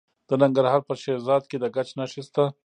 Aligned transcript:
د 0.27 0.31
ننګرهار 0.41 0.81
په 0.87 0.93
شیرزاد 1.01 1.43
کې 1.49 1.57
د 1.59 1.65
ګچ 1.75 1.89
نښې 1.97 2.21
شته. 2.27 2.43